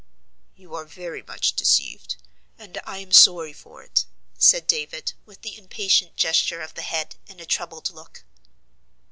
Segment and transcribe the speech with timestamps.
[0.55, 2.15] "You are very much deceived,
[2.57, 7.17] and I am sorry for it," said David, with the impatient gesture of the head,
[7.29, 8.23] and a troubled look.